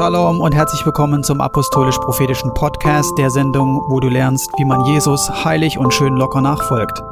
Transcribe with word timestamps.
Shalom 0.00 0.40
und 0.40 0.54
herzlich 0.54 0.86
willkommen 0.86 1.22
zum 1.22 1.42
Apostolisch-Prophetischen 1.42 2.54
Podcast, 2.54 3.18
der 3.18 3.28
Sendung, 3.28 3.84
wo 3.86 4.00
du 4.00 4.08
lernst, 4.08 4.50
wie 4.56 4.64
man 4.64 4.82
Jesus 4.86 5.28
heilig 5.44 5.76
und 5.76 5.92
schön 5.92 6.16
locker 6.16 6.40
nachfolgt. 6.40 7.02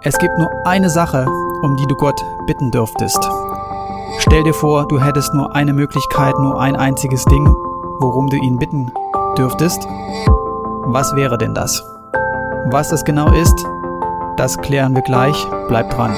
Es 0.00 0.18
gibt 0.18 0.36
nur 0.38 0.50
eine 0.64 0.90
Sache, 0.90 1.24
um 1.62 1.76
die 1.76 1.86
du 1.86 1.94
Gott 1.94 2.20
bitten 2.48 2.72
dürftest. 2.72 3.20
Stell 4.18 4.42
dir 4.42 4.54
vor, 4.54 4.88
du 4.88 5.00
hättest 5.00 5.32
nur 5.34 5.54
eine 5.54 5.72
Möglichkeit, 5.72 6.36
nur 6.40 6.60
ein 6.60 6.74
einziges 6.74 7.24
Ding, 7.26 7.46
worum 8.00 8.26
du 8.26 8.36
ihn 8.38 8.58
bitten 8.58 8.90
dürftest. 9.38 9.86
Was 10.86 11.14
wäre 11.14 11.38
denn 11.38 11.54
das? 11.54 11.80
Was 12.72 12.88
das 12.88 13.04
genau 13.04 13.30
ist, 13.30 13.64
das 14.36 14.58
klären 14.58 14.96
wir 14.96 15.02
gleich. 15.02 15.46
Bleib 15.68 15.90
dran. 15.90 16.16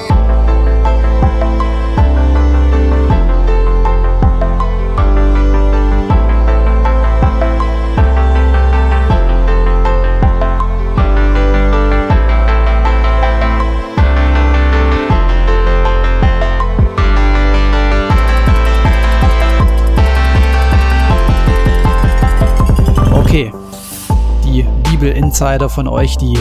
Die 25.05 25.11
Bibel-Insider 25.11 25.69
von 25.69 25.87
euch, 25.87 26.17
die 26.17 26.35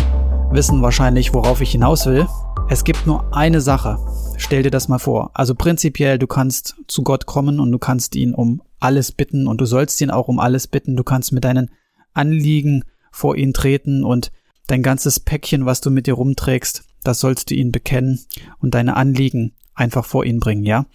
wissen 0.51 0.81
wahrscheinlich, 0.81 1.35
worauf 1.35 1.61
ich 1.61 1.73
hinaus 1.73 2.07
will. 2.07 2.27
Es 2.71 2.85
gibt 2.85 3.07
nur 3.07 3.37
eine 3.37 3.61
Sache. 3.61 3.99
Stell 4.39 4.63
dir 4.63 4.71
das 4.71 4.89
mal 4.89 4.99
vor. 4.99 5.31
Also 5.35 5.55
prinzipiell, 5.55 6.19
du 6.19 6.27
kannst 6.27 6.75
zu 6.89 7.03
Gott 7.03 7.27
kommen 7.27 7.61
und 7.61 7.71
du 7.73 7.79
kannst 7.79 8.17
ihn 8.17 8.33
um 8.33 8.63
alles 8.81 9.13
bitten 9.13 9.49
und 9.49 9.61
du 9.61 9.67
sollst 9.67 10.01
ihn 10.01 10.11
auch 10.11 10.29
um 10.29 10.39
alles 10.39 10.67
bitten. 10.67 10.97
Du 10.97 11.05
kannst 11.05 11.31
mit 11.33 11.45
deinen 11.45 11.71
Anliegen 12.15 12.85
vor 13.13 13.37
ihn 13.37 13.53
treten 13.53 14.03
und 14.03 14.33
dein 14.67 14.83
ganzes 14.83 15.21
Päckchen, 15.21 15.67
was 15.67 15.83
du 15.83 15.91
mit 15.91 16.07
dir 16.07 16.15
rumträgst, 16.15 16.85
das 17.03 17.21
sollst 17.21 17.51
du 17.51 17.55
ihn 17.55 17.71
bekennen 17.71 18.25
und 18.61 18.73
deine 18.73 18.97
Anliegen 18.97 19.53
einfach 19.75 20.07
vor 20.07 20.25
ihn 20.25 20.41
bringen, 20.41 20.65
ja? 20.65 20.87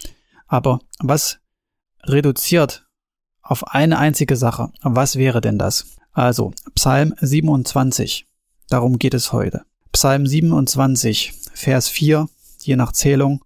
Aber 0.48 0.80
was 1.04 1.38
reduziert 2.02 2.88
auf 3.44 3.68
eine 3.68 4.00
einzige 4.00 4.36
Sache. 4.36 4.72
Was 4.82 5.18
wäre 5.18 5.42
denn 5.42 5.60
das? 5.60 5.99
Also, 6.12 6.54
Psalm 6.76 7.14
27. 7.20 8.26
Darum 8.70 9.00
geht 9.00 9.14
es 9.14 9.32
heute. 9.32 9.64
Psalm 9.92 10.26
27, 10.26 11.34
Vers 11.54 11.88
4, 11.90 12.28
je 12.60 12.76
nach 12.76 12.92
Zählung. 12.92 13.44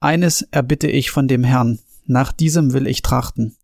Eines 0.00 0.42
erbitte 0.50 0.88
ich 0.88 1.10
von 1.10 1.28
dem 1.28 1.44
Herrn, 1.44 1.78
nach 2.06 2.32
diesem 2.32 2.72
will 2.72 2.86
ich 2.86 3.02
trachten, 3.02 3.56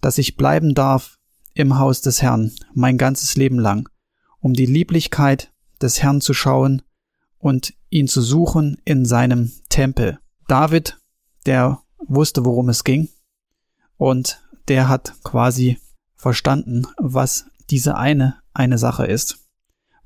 dass 0.00 0.18
ich 0.18 0.36
bleiben 0.36 0.74
darf 0.74 1.18
im 1.54 1.78
Haus 1.78 2.00
des 2.00 2.22
Herrn 2.22 2.52
mein 2.74 2.98
ganzes 2.98 3.36
Leben 3.36 3.58
lang, 3.58 3.88
um 4.40 4.54
die 4.54 4.66
Lieblichkeit 4.66 5.52
des 5.82 6.02
Herrn 6.02 6.20
zu 6.20 6.34
schauen 6.34 6.82
und 7.38 7.74
ihn 7.88 8.06
zu 8.06 8.22
suchen 8.22 8.80
in 8.84 9.04
seinem 9.04 9.52
Tempel. 9.68 10.18
David, 10.46 10.98
der 11.46 11.82
wusste, 12.06 12.44
worum 12.44 12.68
es 12.68 12.84
ging, 12.84 13.08
und 13.96 14.42
der 14.68 14.88
hat 14.88 15.14
quasi 15.24 15.78
verstanden, 16.14 16.86
was 16.98 17.46
diese 17.70 17.96
eine, 17.96 18.36
eine 18.52 18.78
Sache 18.78 19.06
ist, 19.06 19.38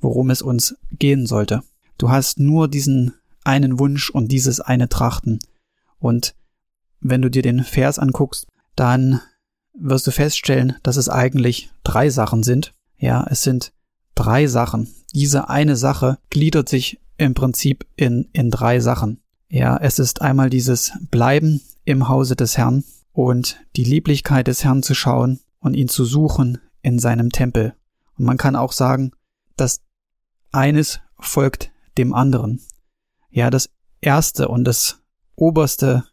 worum 0.01 0.31
es 0.31 0.43
uns 0.43 0.77
gehen 0.93 1.27
sollte. 1.27 1.63
Du 1.99 2.11
hast 2.11 2.39
nur 2.39 2.69
diesen 2.69 3.15
einen 3.45 3.79
Wunsch 3.79 4.11
und 4.11 4.29
dieses 4.29 4.61
eine 4.61 4.89
Trachten. 4.89 5.39
Und 5.99 6.35
wenn 7.01 7.23
du 7.23 7.31
dir 7.31 7.43
den 7.43 7.63
Vers 7.63 7.99
anguckst, 7.99 8.47
dann 8.77 9.21
wirst 9.75 10.07
du 10.07 10.11
feststellen, 10.11 10.77
dass 10.83 10.97
es 10.97 11.09
eigentlich 11.09 11.71
drei 11.85 12.11
Sachen 12.11 12.43
sind. 12.43 12.73
Ja, 12.97 13.27
es 13.29 13.43
sind 13.43 13.73
drei 14.15 14.47
Sachen. 14.47 14.89
Diese 15.15 15.49
eine 15.49 15.77
Sache 15.77 16.19
gliedert 16.31 16.69
sich 16.69 17.01
im 17.17 17.35
Prinzip 17.35 17.87
in, 17.97 18.29
in 18.33 18.51
drei 18.51 18.81
Sachen. 18.81 19.21
Ja, 19.49 19.77
es 19.77 19.99
ist 19.99 20.23
einmal 20.23 20.51
dieses 20.51 20.93
Bleiben 21.11 21.61
im 21.85 22.09
Hause 22.09 22.35
des 22.35 22.57
Herrn 22.57 22.85
und 23.13 23.59
die 23.77 23.85
Lieblichkeit 23.85 24.49
des 24.49 24.65
Herrn 24.65 24.83
zu 24.83 24.95
schauen 24.95 25.41
und 25.61 25.75
ihn 25.75 25.89
zu 25.89 26.05
suchen 26.05 26.59
in 26.85 26.99
seinem 26.99 27.31
Tempel. 27.31 27.75
Und 28.17 28.27
man 28.27 28.37
kann 28.37 28.55
auch 28.55 28.73
sagen, 28.73 29.13
dass 29.57 29.81
eines 30.53 31.01
folgt 31.19 31.73
dem 31.99 32.15
anderen. 32.15 32.61
Ja, 33.31 33.51
das 33.51 33.71
erste 34.01 34.49
und 34.49 34.65
das 34.65 35.01
oberste 35.35 36.05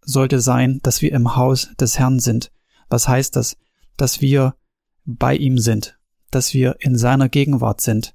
sollte 0.00 0.40
sein, 0.40 0.80
dass 0.82 1.02
wir 1.02 1.12
im 1.12 1.36
Haus 1.36 1.70
des 1.78 1.98
Herrn 1.98 2.18
sind. 2.18 2.50
Was 2.88 3.06
heißt 3.06 3.36
das? 3.36 3.56
Dass 3.96 4.20
wir 4.20 4.56
bei 5.04 5.36
ihm 5.36 5.58
sind, 5.58 5.98
dass 6.30 6.54
wir 6.54 6.76
in 6.80 6.96
seiner 6.96 7.28
Gegenwart 7.28 7.80
sind, 7.80 8.14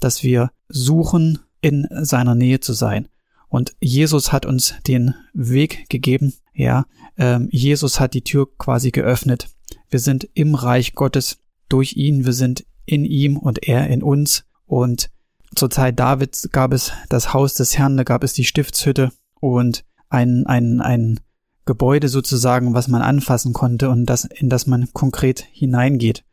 dass 0.00 0.22
wir 0.22 0.50
suchen, 0.68 1.40
in 1.60 1.88
seiner 1.90 2.34
Nähe 2.34 2.60
zu 2.60 2.72
sein. 2.72 3.08
Und 3.48 3.74
Jesus 3.80 4.32
hat 4.32 4.46
uns 4.46 4.74
den 4.86 5.14
Weg 5.32 5.88
gegeben, 5.88 6.34
ja, 6.54 6.86
ähm, 7.16 7.48
Jesus 7.50 7.98
hat 7.98 8.14
die 8.14 8.22
Tür 8.22 8.48
quasi 8.58 8.90
geöffnet. 8.90 9.48
Wir 9.90 10.00
sind 10.00 10.28
im 10.34 10.54
Reich 10.54 10.94
Gottes 10.94 11.38
durch 11.68 11.96
ihn, 11.96 12.24
wir 12.24 12.32
sind 12.32 12.64
in 12.86 13.04
ihm 13.04 13.36
und 13.36 13.66
er 13.66 13.88
in 13.88 14.02
uns. 14.02 14.44
Und 14.66 15.10
zur 15.54 15.70
Zeit 15.70 15.98
Davids 15.98 16.48
gab 16.52 16.72
es 16.72 16.92
das 17.08 17.32
Haus 17.32 17.54
des 17.54 17.78
Herrn, 17.78 17.96
da 17.96 18.04
gab 18.04 18.24
es 18.24 18.32
die 18.32 18.44
Stiftshütte 18.44 19.12
und 19.40 19.84
ein, 20.08 20.46
ein, 20.46 20.80
ein 20.80 21.20
Gebäude 21.64 22.08
sozusagen, 22.08 22.74
was 22.74 22.88
man 22.88 23.02
anfassen 23.02 23.52
konnte 23.52 23.90
und 23.90 24.06
das, 24.06 24.24
in 24.24 24.48
das 24.48 24.66
man 24.66 24.88
konkret 24.92 25.46
hineingeht. 25.52 26.24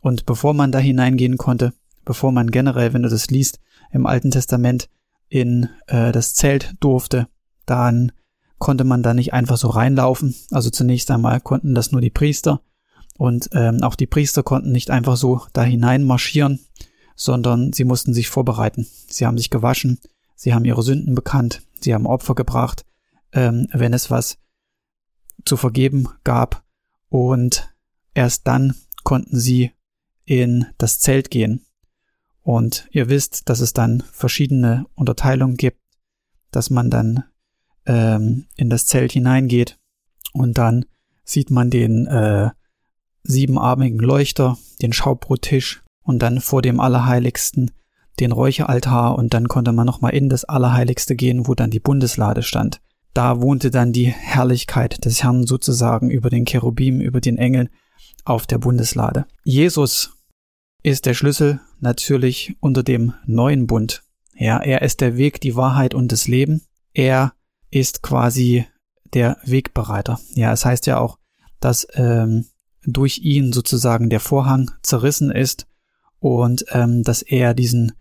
Und 0.00 0.26
bevor 0.26 0.54
man 0.54 0.70
da 0.70 0.78
hineingehen 0.78 1.36
konnte, 1.36 1.72
bevor 2.04 2.30
man 2.30 2.50
generell, 2.50 2.92
wenn 2.92 3.02
du 3.02 3.08
das 3.08 3.28
liest, 3.28 3.58
im 3.90 4.06
Alten 4.06 4.30
Testament 4.30 4.88
in 5.28 5.68
äh, 5.88 6.12
das 6.12 6.34
Zelt 6.34 6.76
durfte, 6.78 7.26
dann 7.66 8.12
konnte 8.58 8.84
man 8.84 9.02
da 9.02 9.12
nicht 9.12 9.32
einfach 9.32 9.56
so 9.56 9.68
reinlaufen. 9.68 10.34
Also 10.52 10.70
zunächst 10.70 11.10
einmal 11.10 11.40
konnten 11.40 11.74
das 11.74 11.90
nur 11.90 12.00
die 12.00 12.10
Priester 12.10 12.60
und 13.18 13.48
ähm, 13.52 13.82
auch 13.82 13.94
die 13.94 14.06
Priester 14.06 14.42
konnten 14.42 14.72
nicht 14.72 14.90
einfach 14.90 15.16
so 15.16 15.42
da 15.52 15.62
hinein 15.62 16.04
marschieren, 16.04 16.60
sondern 17.14 17.72
sie 17.72 17.84
mussten 17.84 18.12
sich 18.12 18.28
vorbereiten. 18.28 18.86
Sie 19.08 19.26
haben 19.26 19.38
sich 19.38 19.50
gewaschen, 19.50 19.98
sie 20.34 20.54
haben 20.54 20.64
ihre 20.64 20.82
Sünden 20.82 21.14
bekannt, 21.14 21.62
sie 21.80 21.94
haben 21.94 22.06
Opfer 22.06 22.34
gebracht, 22.34 22.84
ähm, 23.32 23.68
wenn 23.72 23.94
es 23.94 24.10
was 24.10 24.38
zu 25.44 25.56
vergeben 25.56 26.08
gab 26.24 26.64
und 27.08 27.74
erst 28.14 28.46
dann 28.46 28.74
konnten 29.04 29.38
sie 29.38 29.72
in 30.24 30.66
das 30.78 30.98
Zelt 30.98 31.30
gehen. 31.30 31.64
Und 32.42 32.88
ihr 32.90 33.08
wisst, 33.08 33.48
dass 33.48 33.60
es 33.60 33.72
dann 33.72 34.02
verschiedene 34.12 34.86
Unterteilungen 34.94 35.56
gibt, 35.56 35.80
dass 36.50 36.70
man 36.70 36.90
dann 36.90 37.24
ähm, 37.86 38.46
in 38.56 38.70
das 38.70 38.86
Zelt 38.86 39.12
hineingeht 39.12 39.78
und 40.32 40.58
dann 40.58 40.84
sieht 41.24 41.50
man 41.50 41.70
den 41.70 42.06
äh, 42.06 42.50
siebenarmigen 43.26 43.98
Leuchter, 43.98 44.58
den 44.80 44.92
Schaubrottisch 44.92 45.82
und 46.02 46.20
dann 46.20 46.40
vor 46.40 46.62
dem 46.62 46.80
Allerheiligsten 46.80 47.72
den 48.20 48.32
Räucheraltar 48.32 49.16
und 49.16 49.34
dann 49.34 49.48
konnte 49.48 49.72
man 49.72 49.86
nochmal 49.86 50.14
in 50.14 50.28
das 50.28 50.44
Allerheiligste 50.44 51.16
gehen, 51.16 51.46
wo 51.46 51.54
dann 51.54 51.70
die 51.70 51.80
Bundeslade 51.80 52.42
stand. 52.42 52.80
Da 53.12 53.40
wohnte 53.40 53.70
dann 53.70 53.92
die 53.92 54.06
Herrlichkeit 54.06 55.04
des 55.04 55.22
Herrn 55.22 55.46
sozusagen 55.46 56.10
über 56.10 56.30
den 56.30 56.44
Cherubim, 56.44 57.00
über 57.00 57.20
den 57.20 57.38
Engeln 57.38 57.68
auf 58.24 58.46
der 58.46 58.58
Bundeslade. 58.58 59.26
Jesus 59.44 60.12
ist 60.82 61.06
der 61.06 61.14
Schlüssel 61.14 61.60
natürlich 61.80 62.56
unter 62.60 62.82
dem 62.82 63.14
neuen 63.24 63.66
Bund. 63.66 64.02
Ja, 64.34 64.58
er 64.58 64.82
ist 64.82 65.00
der 65.00 65.16
Weg, 65.16 65.40
die 65.40 65.56
Wahrheit 65.56 65.94
und 65.94 66.12
das 66.12 66.28
Leben. 66.28 66.62
Er 66.92 67.32
ist 67.70 68.02
quasi 68.02 68.66
der 69.14 69.38
Wegbereiter. 69.44 70.20
Ja, 70.34 70.52
es 70.52 70.64
heißt 70.64 70.86
ja 70.86 70.98
auch, 70.98 71.18
dass 71.60 71.86
ähm, 71.94 72.46
durch 72.86 73.18
ihn 73.18 73.52
sozusagen 73.52 74.10
der 74.10 74.20
Vorhang 74.20 74.70
zerrissen 74.82 75.30
ist 75.30 75.66
und 76.20 76.64
ähm, 76.70 77.02
dass 77.02 77.22
er 77.22 77.54
diesen 77.54 77.92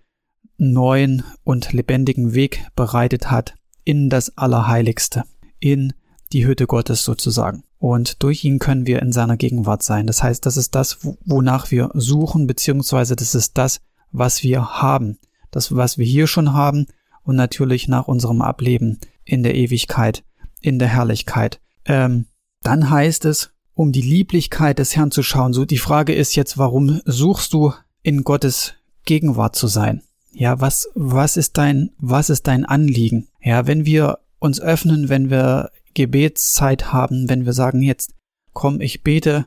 neuen 0.57 1.23
und 1.43 1.73
lebendigen 1.73 2.33
Weg 2.33 2.65
bereitet 2.75 3.29
hat 3.29 3.55
in 3.83 4.09
das 4.09 4.37
Allerheiligste, 4.37 5.23
in 5.59 5.93
die 6.31 6.45
Hütte 6.45 6.67
Gottes 6.67 7.03
sozusagen. 7.03 7.63
Und 7.77 8.23
durch 8.23 8.43
ihn 8.43 8.59
können 8.59 8.87
wir 8.87 9.01
in 9.01 9.11
seiner 9.11 9.37
Gegenwart 9.37 9.83
sein. 9.83 10.07
Das 10.07 10.23
heißt, 10.23 10.45
das 10.45 10.57
ist 10.57 10.75
das, 10.75 10.99
wonach 11.25 11.71
wir 11.71 11.91
suchen, 11.93 12.47
beziehungsweise 12.47 13.15
das 13.15 13.35
ist 13.35 13.57
das, 13.57 13.81
was 14.11 14.43
wir 14.43 14.81
haben. 14.81 15.17
Das, 15.51 15.75
was 15.75 15.97
wir 15.97 16.05
hier 16.05 16.27
schon 16.27 16.53
haben 16.53 16.87
und 17.23 17.35
natürlich 17.35 17.87
nach 17.87 18.07
unserem 18.07 18.41
Ableben 18.41 18.99
in 19.23 19.43
der 19.43 19.55
Ewigkeit, 19.55 20.23
in 20.61 20.79
der 20.79 20.87
Herrlichkeit. 20.87 21.59
Ähm, 21.85 22.25
dann 22.61 22.89
heißt 22.89 23.25
es, 23.25 23.51
um 23.75 23.91
die 23.91 24.01
Lieblichkeit 24.01 24.79
des 24.79 24.95
Herrn 24.95 25.11
zu 25.11 25.21
schauen. 25.21 25.53
So 25.53 25.65
die 25.65 25.77
Frage 25.77 26.15
ist 26.15 26.35
jetzt, 26.35 26.57
warum 26.57 27.01
suchst 27.05 27.53
du 27.53 27.73
in 28.01 28.23
Gottes 28.23 28.73
Gegenwart 29.05 29.55
zu 29.55 29.67
sein? 29.67 30.01
Ja, 30.31 30.59
was, 30.59 30.89
was 30.95 31.37
ist 31.37 31.57
dein, 31.57 31.91
was 31.99 32.29
ist 32.29 32.47
dein 32.47 32.65
Anliegen? 32.65 33.27
Ja, 33.41 33.67
wenn 33.67 33.85
wir 33.85 34.19
uns 34.39 34.59
öffnen, 34.59 35.09
wenn 35.09 35.29
wir 35.29 35.71
Gebetszeit 35.93 36.91
haben, 36.91 37.29
wenn 37.29 37.45
wir 37.45 37.53
sagen 37.53 37.81
jetzt, 37.81 38.13
komm, 38.53 38.81
ich 38.81 39.03
bete 39.03 39.45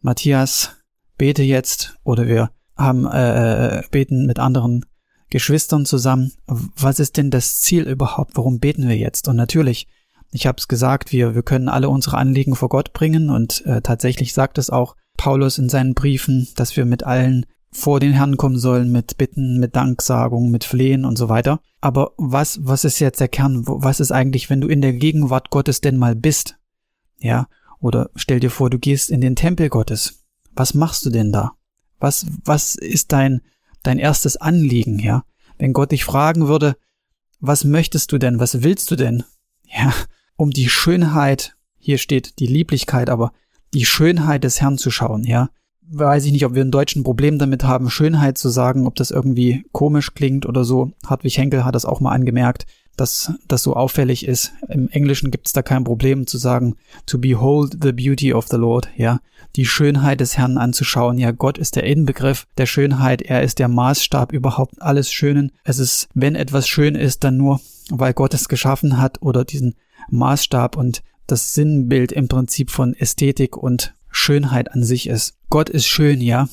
Matthias, 0.00 0.76
bete 1.18 1.42
jetzt 1.42 1.96
oder 2.04 2.26
wir 2.26 2.50
haben 2.76 3.06
äh, 3.06 3.78
äh, 3.78 3.82
beten 3.90 4.26
mit 4.26 4.38
anderen 4.38 4.84
Geschwistern 5.30 5.86
zusammen. 5.86 6.32
Was 6.46 7.00
ist 7.00 7.16
denn 7.16 7.30
das 7.30 7.60
Ziel 7.60 7.84
überhaupt? 7.88 8.36
Warum 8.36 8.58
beten 8.58 8.88
wir 8.88 8.96
jetzt? 8.96 9.28
Und 9.28 9.36
natürlich, 9.36 9.86
ich 10.34 10.48
habe 10.48 10.56
es 10.58 10.66
gesagt, 10.66 11.12
wir 11.12 11.36
wir 11.36 11.44
können 11.44 11.68
alle 11.68 11.88
unsere 11.88 12.18
Anliegen 12.18 12.56
vor 12.56 12.68
Gott 12.68 12.92
bringen 12.92 13.30
und 13.30 13.64
äh, 13.66 13.80
tatsächlich 13.82 14.34
sagt 14.34 14.58
es 14.58 14.68
auch 14.68 14.96
Paulus 15.16 15.58
in 15.58 15.68
seinen 15.68 15.94
Briefen, 15.94 16.48
dass 16.56 16.76
wir 16.76 16.84
mit 16.84 17.04
allen 17.04 17.46
vor 17.70 18.00
den 18.00 18.12
Herrn 18.12 18.36
kommen 18.36 18.58
sollen 18.58 18.90
mit 18.90 19.16
Bitten, 19.16 19.60
mit 19.60 19.76
Danksagung, 19.76 20.50
mit 20.50 20.64
Flehen 20.64 21.04
und 21.04 21.16
so 21.16 21.28
weiter. 21.28 21.60
Aber 21.80 22.12
was, 22.16 22.58
was 22.62 22.84
ist 22.84 22.98
jetzt 22.98 23.20
der 23.20 23.28
Kern? 23.28 23.62
Was 23.66 24.00
ist 24.00 24.10
eigentlich, 24.10 24.50
wenn 24.50 24.60
du 24.60 24.66
in 24.66 24.80
der 24.80 24.92
Gegenwart 24.92 25.50
Gottes 25.50 25.80
denn 25.80 25.98
mal 25.98 26.16
bist? 26.16 26.56
Ja, 27.20 27.46
oder 27.78 28.10
stell 28.16 28.40
dir 28.40 28.50
vor, 28.50 28.70
du 28.70 28.78
gehst 28.78 29.10
in 29.10 29.20
den 29.20 29.36
Tempel 29.36 29.68
Gottes. 29.68 30.24
Was 30.54 30.74
machst 30.74 31.06
du 31.06 31.10
denn 31.10 31.30
da? 31.30 31.52
Was, 32.00 32.26
was 32.44 32.74
ist 32.74 33.12
dein, 33.12 33.40
dein 33.84 33.98
erstes 33.98 34.36
Anliegen, 34.36 34.98
ja? 34.98 35.24
Wenn 35.58 35.72
Gott 35.72 35.92
dich 35.92 36.04
fragen 36.04 36.48
würde, 36.48 36.76
was 37.38 37.64
möchtest 37.64 38.10
du 38.10 38.18
denn? 38.18 38.40
Was 38.40 38.62
willst 38.62 38.90
du 38.90 38.96
denn? 38.96 39.22
Ja, 39.64 39.92
um 40.36 40.50
die 40.50 40.68
Schönheit, 40.68 41.54
hier 41.78 41.98
steht 41.98 42.38
die 42.38 42.46
Lieblichkeit, 42.46 43.10
aber 43.10 43.32
die 43.72 43.84
Schönheit 43.84 44.44
des 44.44 44.60
Herrn 44.60 44.78
zu 44.78 44.90
schauen, 44.90 45.24
ja? 45.24 45.50
weiß 45.86 46.24
ich 46.24 46.32
nicht, 46.32 46.44
ob 46.44 46.54
wir 46.54 46.64
ein 46.64 46.70
deutschen 46.70 47.04
Problem 47.04 47.38
damit 47.38 47.64
haben, 47.64 47.90
Schönheit 47.90 48.38
zu 48.38 48.48
sagen, 48.48 48.86
ob 48.86 48.94
das 48.94 49.10
irgendwie 49.10 49.64
komisch 49.72 50.14
klingt 50.14 50.46
oder 50.46 50.64
so. 50.64 50.92
Hartwig 51.06 51.36
Henkel 51.36 51.64
hat 51.64 51.74
das 51.74 51.84
auch 51.84 52.00
mal 52.00 52.12
angemerkt, 52.12 52.66
dass 52.96 53.32
das 53.48 53.62
so 53.62 53.74
auffällig 53.74 54.26
ist. 54.26 54.52
Im 54.68 54.88
Englischen 54.88 55.30
gibt 55.30 55.46
es 55.46 55.52
da 55.52 55.62
kein 55.62 55.84
Problem 55.84 56.26
zu 56.26 56.38
sagen, 56.38 56.76
to 57.06 57.18
behold 57.18 57.78
the 57.82 57.92
beauty 57.92 58.32
of 58.32 58.46
the 58.48 58.56
Lord, 58.56 58.88
ja, 58.96 59.20
die 59.56 59.66
Schönheit 59.66 60.20
des 60.20 60.38
Herrn 60.38 60.58
anzuschauen. 60.58 61.18
Ja, 61.18 61.32
Gott 61.32 61.58
ist 61.58 61.76
der 61.76 61.84
Inbegriff 61.84 62.46
der 62.56 62.66
Schönheit, 62.66 63.22
er 63.22 63.42
ist 63.42 63.58
der 63.58 63.68
Maßstab 63.68 64.32
überhaupt 64.32 64.80
alles 64.80 65.12
Schönen. 65.12 65.52
Es 65.64 65.78
ist, 65.78 66.08
wenn 66.14 66.34
etwas 66.34 66.68
schön 66.68 66.94
ist, 66.94 67.24
dann 67.24 67.36
nur, 67.36 67.60
weil 67.90 68.14
Gott 68.14 68.32
es 68.34 68.48
geschaffen 68.48 68.98
hat 68.98 69.22
oder 69.22 69.44
diesen 69.44 69.74
Maßstab 70.10 70.76
und 70.76 71.02
das 71.26 71.54
Sinnbild 71.54 72.12
im 72.12 72.28
Prinzip 72.28 72.70
von 72.70 72.94
Ästhetik 72.94 73.56
und 73.56 73.94
Schönheit 74.10 74.72
an 74.72 74.84
sich 74.84 75.08
ist. 75.08 75.36
Gott 75.50 75.68
ist 75.68 75.86
schön, 75.86 76.20
ja. 76.20 76.48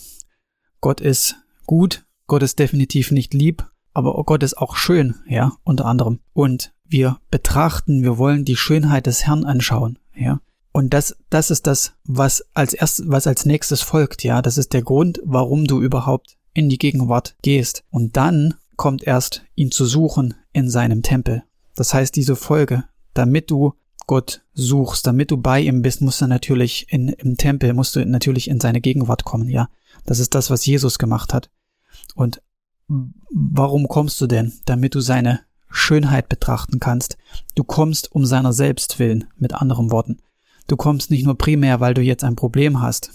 Gott 0.79 1.01
ist 1.01 1.35
gut. 1.65 2.05
Gott 2.27 2.43
ist 2.43 2.59
definitiv 2.59 3.11
nicht 3.11 3.33
lieb. 3.33 3.67
Aber 3.93 4.13
Gott 4.23 4.43
ist 4.43 4.57
auch 4.57 4.75
schön, 4.75 5.15
ja, 5.27 5.53
unter 5.63 5.85
anderem. 5.85 6.19
Und 6.33 6.73
wir 6.85 7.19
betrachten, 7.29 8.03
wir 8.03 8.17
wollen 8.17 8.45
die 8.45 8.55
Schönheit 8.55 9.05
des 9.05 9.25
Herrn 9.25 9.45
anschauen, 9.45 9.99
ja. 10.15 10.39
Und 10.73 10.93
das, 10.93 11.17
das 11.29 11.51
ist 11.51 11.67
das, 11.67 11.93
was 12.05 12.45
als 12.53 12.73
erstes, 12.73 13.05
was 13.09 13.27
als 13.27 13.45
nächstes 13.45 13.81
folgt, 13.81 14.23
ja. 14.23 14.41
Das 14.41 14.57
ist 14.57 14.71
der 14.73 14.81
Grund, 14.81 15.19
warum 15.25 15.65
du 15.65 15.81
überhaupt 15.81 16.37
in 16.53 16.69
die 16.69 16.77
Gegenwart 16.77 17.35
gehst. 17.41 17.83
Und 17.89 18.15
dann 18.15 18.55
kommt 18.77 19.03
erst, 19.03 19.43
ihn 19.55 19.71
zu 19.71 19.85
suchen 19.85 20.35
in 20.53 20.69
seinem 20.69 21.03
Tempel. 21.03 21.43
Das 21.75 21.93
heißt, 21.93 22.15
diese 22.15 22.35
Folge, 22.35 22.85
damit 23.13 23.51
du 23.51 23.73
Gott 24.07 24.43
suchst, 24.53 25.07
damit 25.07 25.31
du 25.31 25.37
bei 25.37 25.61
ihm 25.61 25.81
bist, 25.81 26.01
musst 26.01 26.21
du 26.21 26.27
natürlich 26.27 26.91
in, 26.91 27.09
im 27.09 27.37
Tempel, 27.37 27.73
musst 27.73 27.95
du 27.95 28.05
natürlich 28.05 28.49
in 28.49 28.59
seine 28.59 28.81
Gegenwart 28.81 29.23
kommen, 29.23 29.49
ja. 29.49 29.69
Das 30.05 30.19
ist 30.19 30.35
das, 30.35 30.49
was 30.49 30.65
Jesus 30.65 30.99
gemacht 30.99 31.33
hat. 31.33 31.49
Und 32.15 32.41
warum 32.87 33.87
kommst 33.87 34.19
du 34.19 34.27
denn? 34.27 34.53
Damit 34.65 34.95
du 34.95 34.99
seine 34.99 35.41
Schönheit 35.69 36.29
betrachten 36.29 36.79
kannst. 36.79 37.17
Du 37.55 37.63
kommst 37.63 38.11
um 38.11 38.25
seiner 38.25 38.53
selbst 38.53 38.99
willen, 38.99 39.27
mit 39.37 39.53
anderen 39.53 39.91
Worten. 39.91 40.17
Du 40.67 40.75
kommst 40.75 41.09
nicht 41.09 41.25
nur 41.25 41.37
primär, 41.37 41.79
weil 41.79 41.93
du 41.93 42.01
jetzt 42.01 42.23
ein 42.23 42.35
Problem 42.35 42.81
hast, 42.81 43.11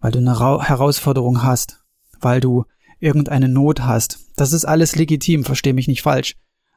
weil 0.00 0.12
du 0.12 0.18
eine 0.18 0.38
Ra 0.38 0.62
Herausforderung 0.62 1.42
hast, 1.42 1.84
weil 2.20 2.40
du 2.40 2.64
irgendeine 2.98 3.48
Not 3.48 3.80
hast. 3.80 4.18
Das 4.36 4.52
ist 4.52 4.64
alles 4.64 4.96
legitim, 4.96 5.44
versteh 5.44 5.72
mich 5.72 5.88
nicht 5.88 6.02
falsch. 6.02 6.36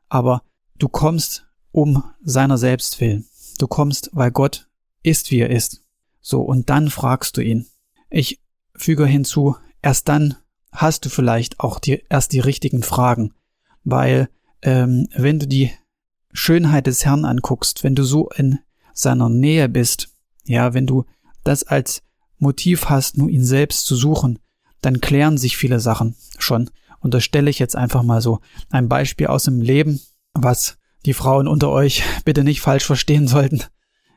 Aber 0.10 0.44
du 0.78 0.88
kommst 0.88 1.48
um 1.74 2.04
seiner 2.24 2.58
selbst 2.58 3.02
willen. 3.02 3.26
Du 3.58 3.68
kommst, 3.68 4.10
weil 4.14 4.32
Gott 4.32 4.70
ist, 5.02 5.32
wie 5.32 5.40
er 5.40 5.50
ist. 5.50 5.82
So, 6.22 6.42
und 6.42 6.70
dann 6.70 6.90
fragst 6.90 7.36
du 7.36 7.42
ihn. 7.42 7.66
Ich 8.10 8.40
füge 8.76 9.06
hinzu, 9.06 9.58
erst 9.82 10.08
dann 10.08 10.36
hast 10.72 11.04
du 11.04 11.10
vielleicht 11.10 11.60
auch 11.60 11.80
die, 11.80 12.04
erst 12.10 12.32
die 12.32 12.40
richtigen 12.40 12.84
Fragen, 12.84 13.34
weil 13.84 14.30
ähm, 14.62 15.10
wenn 15.14 15.40
du 15.40 15.48
die 15.48 15.72
Schönheit 16.32 16.88
des 16.88 17.06
Herrn 17.06 17.26
anguckst, 17.26 17.84
wenn 17.84 17.96
du 17.96 18.04
so 18.04 18.30
in 18.30 18.60
seiner 18.94 19.30
Nähe 19.30 19.68
bist, 19.68 20.10
ja, 20.46 20.74
wenn 20.74 20.88
du 20.88 21.06
das 21.44 21.64
als 21.64 22.02
Motiv 22.38 22.90
hast, 22.90 23.18
nur 23.18 23.30
ihn 23.30 23.44
selbst 23.44 23.86
zu 23.86 23.96
suchen, 23.96 24.40
dann 24.82 25.02
klären 25.02 25.38
sich 25.38 25.58
viele 25.58 25.80
Sachen 25.80 26.16
schon. 26.38 26.70
Und 27.00 27.14
da 27.14 27.20
stelle 27.20 27.50
ich 27.50 27.60
jetzt 27.60 27.76
einfach 27.76 28.04
mal 28.04 28.22
so 28.22 28.40
ein 28.70 28.90
Beispiel 28.90 29.28
aus 29.28 29.44
dem 29.44 29.62
Leben, 29.62 30.00
was 30.34 30.78
die 31.06 31.14
Frauen 31.14 31.48
unter 31.48 31.70
euch 31.70 32.04
bitte 32.26 32.44
nicht 32.44 32.62
falsch 32.62 32.86
verstehen 32.86 33.28
sollten. 33.28 33.62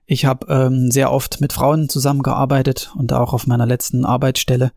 Ich 0.06 0.24
habe 0.24 0.46
ähm, 0.48 0.90
sehr 0.90 1.12
oft 1.12 1.40
mit 1.40 1.52
Frauen 1.52 1.88
zusammengearbeitet 1.88 2.92
und 2.96 3.12
auch 3.12 3.32
auf 3.32 3.46
meiner 3.46 3.66
letzten 3.66 4.04
Arbeitsstelle 4.04 4.72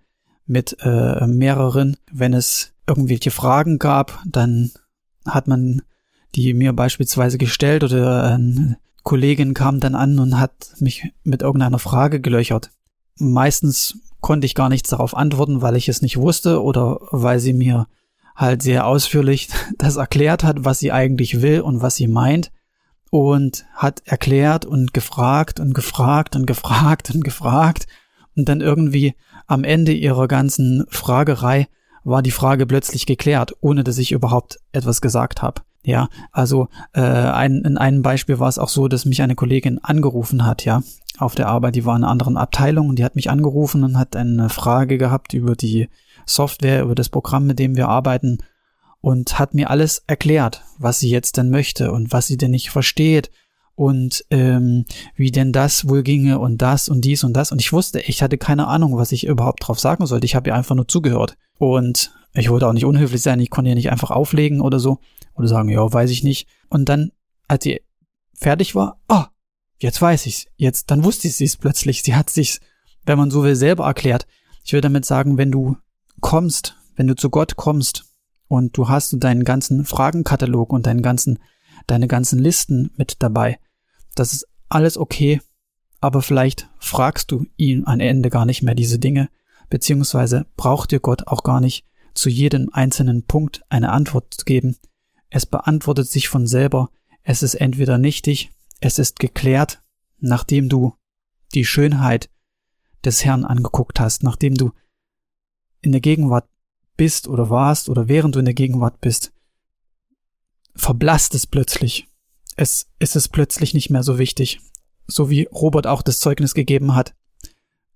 mit 0.47 0.77
äh, 0.81 1.27
mehreren. 1.27 1.97
Wenn 2.11 2.33
es 2.33 2.73
irgendwelche 2.87 3.29
Fragen 3.29 3.77
gab, 3.77 4.23
dann 4.25 4.71
hat 5.25 5.47
man 5.47 5.83
die 6.35 6.53
mir 6.53 6.73
beispielsweise 6.73 7.37
gestellt 7.37 7.83
oder 7.83 8.23
eine 8.23 8.77
Kollegin 9.03 9.53
kam 9.53 9.79
dann 9.79 9.95
an 9.95 10.19
und 10.19 10.39
hat 10.39 10.73
mich 10.79 11.11
mit 11.23 11.41
irgendeiner 11.41 11.79
Frage 11.79 12.19
gelöchert. 12.19 12.71
Meistens 13.15 13.99
konnte 14.21 14.45
ich 14.45 14.55
gar 14.55 14.69
nichts 14.69 14.89
darauf 14.89 15.15
antworten, 15.15 15.61
weil 15.61 15.75
ich 15.75 15.89
es 15.89 16.01
nicht 16.01 16.17
wusste 16.17 16.61
oder 16.61 16.99
weil 17.11 17.39
sie 17.39 17.53
mir 17.53 17.87
halt 18.39 18.63
sehr 18.63 18.87
ausführlich 18.87 19.49
das 19.77 19.97
erklärt 19.97 20.43
hat, 20.43 20.65
was 20.65 20.79
sie 20.79 20.91
eigentlich 20.91 21.41
will 21.41 21.61
und 21.61 21.81
was 21.81 21.95
sie 21.95 22.07
meint. 22.07 22.51
Und 23.11 23.65
hat 23.73 24.03
erklärt 24.05 24.65
und 24.65 24.93
gefragt 24.93 25.59
und 25.59 25.73
gefragt 25.73 26.35
und 26.35 26.45
gefragt 26.45 27.09
und 27.13 27.23
gefragt. 27.23 27.87
Und 28.35 28.47
dann 28.47 28.61
irgendwie 28.61 29.15
am 29.47 29.63
Ende 29.63 29.93
ihrer 29.93 30.27
ganzen 30.27 30.85
Fragerei 30.89 31.67
war 32.03 32.21
die 32.21 32.31
Frage 32.31 32.67
plötzlich 32.67 33.07
geklärt, 33.07 33.53
ohne 33.61 33.83
dass 33.83 33.97
ich 33.97 34.11
überhaupt 34.11 34.59
etwas 34.71 35.01
gesagt 35.01 35.41
habe. 35.41 35.61
Ja, 35.83 36.09
also 36.31 36.67
äh, 36.93 37.01
ein, 37.01 37.63
in 37.63 37.77
einem 37.77 38.03
Beispiel 38.03 38.37
war 38.37 38.49
es 38.49 38.59
auch 38.59 38.69
so, 38.69 38.87
dass 38.87 39.05
mich 39.05 39.21
eine 39.21 39.35
Kollegin 39.35 39.79
angerufen 39.81 40.45
hat, 40.45 40.65
ja, 40.65 40.83
auf 41.17 41.35
der 41.35 41.47
Arbeit, 41.47 41.75
die 41.75 41.85
war 41.85 41.95
in 41.95 42.03
einer 42.03 42.11
anderen 42.11 42.37
Abteilung 42.37 42.89
und 42.89 42.99
die 42.99 43.03
hat 43.03 43.15
mich 43.15 43.29
angerufen 43.29 43.83
und 43.83 43.97
hat 43.97 44.15
eine 44.15 44.49
Frage 44.49 44.97
gehabt 44.97 45.33
über 45.33 45.55
die 45.55 45.89
Software, 46.29 46.83
über 46.83 46.95
das 46.95 47.09
Programm, 47.09 47.45
mit 47.45 47.59
dem 47.59 47.75
wir 47.75 47.87
arbeiten 47.87 48.39
und 49.01 49.39
hat 49.39 49.53
mir 49.53 49.69
alles 49.69 50.03
erklärt, 50.07 50.63
was 50.77 50.99
sie 50.99 51.09
jetzt 51.09 51.37
denn 51.37 51.49
möchte 51.49 51.91
und 51.91 52.11
was 52.11 52.27
sie 52.27 52.37
denn 52.37 52.51
nicht 52.51 52.69
versteht 52.69 53.31
und 53.75 54.25
ähm, 54.29 54.83
wie 55.15 55.31
denn 55.31 55.53
das 55.53 55.87
wohl 55.87 56.03
ginge 56.03 56.39
und 56.39 56.57
das 56.61 56.89
und 56.89 57.01
dies 57.01 57.23
und 57.23 57.33
das. 57.33 57.53
Und 57.53 57.61
ich 57.61 57.71
wusste, 57.71 58.01
ich 58.01 58.21
hatte 58.21 58.37
keine 58.37 58.67
Ahnung, 58.67 58.97
was 58.97 59.13
ich 59.13 59.25
überhaupt 59.25 59.65
drauf 59.65 59.79
sagen 59.79 60.05
sollte. 60.05 60.25
Ich 60.25 60.35
habe 60.35 60.49
ihr 60.49 60.55
einfach 60.55 60.75
nur 60.75 60.87
zugehört. 60.87 61.37
Und 61.57 62.11
ich 62.33 62.49
wollte 62.49 62.67
auch 62.67 62.73
nicht 62.73 62.85
unhöflich 62.85 63.21
sein, 63.21 63.39
ich 63.39 63.49
konnte 63.49 63.69
ihr 63.69 63.75
nicht 63.75 63.89
einfach 63.89 64.11
auflegen 64.11 64.59
oder 64.59 64.79
so. 64.79 64.99
Oder 65.33 65.47
sagen, 65.47 65.69
ja, 65.69 65.93
weiß 65.93 66.09
ich 66.11 66.23
nicht. 66.23 66.49
Und 66.67 66.89
dann, 66.89 67.11
als 67.47 67.63
sie 67.63 67.81
fertig 68.33 68.75
war, 68.75 68.99
oh, 69.07 69.23
jetzt 69.77 70.01
weiß 70.01 70.25
ich's. 70.25 70.47
Jetzt, 70.57 70.91
dann 70.91 71.05
wusste 71.05 71.29
sie 71.29 71.45
es 71.45 71.55
plötzlich. 71.55 72.03
Sie 72.03 72.15
hat 72.15 72.29
sich's, 72.29 72.59
wenn 73.05 73.17
man 73.17 73.31
so 73.31 73.43
will, 73.43 73.55
selber 73.55 73.85
erklärt. 73.85 74.27
Ich 74.65 74.73
will 74.73 74.81
damit 74.81 75.05
sagen, 75.05 75.37
wenn 75.37 75.51
du 75.51 75.77
kommst, 76.19 76.75
wenn 76.95 77.07
du 77.07 77.15
zu 77.15 77.29
Gott 77.29 77.55
kommst 77.55 78.05
und 78.47 78.77
du 78.77 78.89
hast 78.89 79.15
deinen 79.23 79.43
ganzen 79.43 79.85
Fragenkatalog 79.85 80.71
und 80.71 80.85
deinen 80.85 81.01
ganzen, 81.01 81.39
deine 81.87 82.07
ganzen 82.07 82.39
Listen 82.39 82.91
mit 82.97 83.17
dabei, 83.19 83.59
das 84.15 84.33
ist 84.33 84.47
alles 84.69 84.97
okay, 84.97 85.41
aber 86.01 86.21
vielleicht 86.21 86.69
fragst 86.79 87.31
du 87.31 87.45
ihn 87.57 87.85
am 87.85 87.99
Ende 87.99 88.29
gar 88.29 88.45
nicht 88.45 88.63
mehr 88.63 88.75
diese 88.75 88.99
Dinge, 88.99 89.29
beziehungsweise 89.69 90.45
braucht 90.57 90.91
dir 90.91 90.99
Gott 90.99 91.27
auch 91.27 91.43
gar 91.43 91.61
nicht 91.61 91.85
zu 92.13 92.29
jedem 92.29 92.69
einzelnen 92.71 93.23
Punkt 93.23 93.63
eine 93.69 93.91
Antwort 93.91 94.33
zu 94.33 94.45
geben. 94.45 94.77
Es 95.29 95.45
beantwortet 95.45 96.09
sich 96.09 96.27
von 96.27 96.47
selber, 96.47 96.89
es 97.23 97.43
ist 97.43 97.55
entweder 97.55 97.97
nichtig, 97.97 98.51
es 98.79 98.99
ist 98.99 99.19
geklärt, 99.19 99.81
nachdem 100.19 100.69
du 100.69 100.95
die 101.53 101.65
Schönheit 101.65 102.29
des 103.05 103.23
Herrn 103.23 103.45
angeguckt 103.45 103.99
hast, 103.99 104.23
nachdem 104.23 104.55
du 104.55 104.71
in 105.81 105.91
der 105.91 106.01
Gegenwart 106.01 106.47
bist 106.97 107.27
oder 107.27 107.49
warst 107.49 107.89
oder 107.89 108.07
während 108.07 108.35
du 108.35 108.39
in 108.39 108.45
der 108.45 108.53
Gegenwart 108.53 108.99
bist, 109.01 109.31
verblasst 110.75 111.33
es 111.35 111.47
plötzlich. 111.47 112.07
Es, 112.55 112.87
es 112.99 113.15
ist 113.15 113.29
plötzlich 113.29 113.73
nicht 113.73 113.89
mehr 113.89 114.03
so 114.03 114.19
wichtig. 114.19 114.59
So 115.07 115.29
wie 115.29 115.47
Robert 115.51 115.87
auch 115.87 116.01
das 116.01 116.19
Zeugnis 116.19 116.53
gegeben 116.53 116.95
hat 116.95 117.15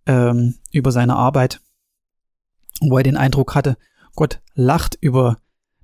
ähm, 0.06 0.56
über 0.72 0.92
seine 0.92 1.16
Arbeit, 1.16 1.62
wo 2.82 2.98
er 2.98 3.04
den 3.04 3.18
Eindruck 3.18 3.56
hatte, 3.56 3.78
Gott 4.16 4.42
lacht 4.54 4.98
über 5.00 5.38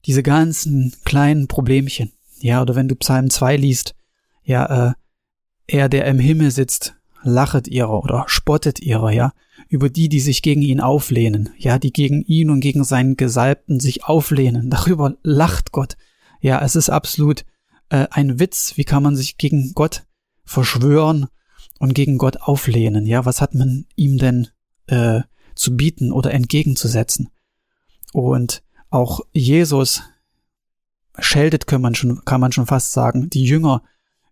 diese 0.06 0.24
ganzen 0.24 0.94
kleinen 1.03 1.48
Problemchen. 1.48 2.12
Ja, 2.39 2.62
oder 2.62 2.75
wenn 2.75 2.88
du 2.88 2.96
Psalm 2.96 3.29
2 3.29 3.58
liest, 3.58 3.96
ja, 4.44 4.89
äh, 4.89 4.94
er, 5.68 5.89
der 5.89 6.06
im 6.06 6.20
Himmel 6.20 6.51
sitzt, 6.51 6.96
lachet 7.22 7.68
ihrer 7.68 8.03
oder 8.03 8.25
spottet 8.27 8.79
ihrer, 8.79 9.12
ja, 9.12 9.34
über 9.69 9.89
die, 9.89 10.09
die 10.09 10.19
sich 10.19 10.41
gegen 10.41 10.63
ihn 10.63 10.81
auflehnen, 10.81 11.49
ja, 11.57 11.77
die 11.77 11.93
gegen 11.93 12.23
ihn 12.23 12.49
und 12.49 12.59
gegen 12.59 12.83
seinen 12.83 13.15
Gesalbten 13.15 13.79
sich 13.79 14.03
auflehnen. 14.03 14.69
Darüber 14.71 15.15
lacht 15.23 15.71
Gott. 15.71 15.95
Ja, 16.41 16.61
es 16.63 16.75
ist 16.75 16.89
absolut 16.89 17.45
äh, 17.89 18.07
ein 18.11 18.39
Witz. 18.39 18.73
Wie 18.75 18.83
kann 18.83 19.03
man 19.03 19.15
sich 19.15 19.38
gegen 19.38 19.73
Gott 19.75 20.05
verschwören 20.43 21.27
und 21.77 21.93
gegen 21.93 22.17
Gott 22.17 22.38
auflehnen? 22.38 23.05
Ja, 23.05 23.25
was 23.25 23.41
hat 23.41 23.53
man 23.53 23.85
ihm 23.95 24.17
denn 24.17 24.47
äh, 24.88 25.21
zu 25.53 25.77
bieten 25.77 26.11
oder 26.11 26.31
entgegenzusetzen? 26.31 27.29
Und 28.11 28.63
auch 28.89 29.21
Jesus 29.33 30.01
scheltet, 31.19 31.67
kann 31.67 31.81
man 31.81 31.93
schon, 31.93 32.25
kann 32.25 32.41
man 32.41 32.51
schon 32.51 32.65
fast 32.65 32.91
sagen, 32.91 33.29
die 33.29 33.43
Jünger 33.43 33.83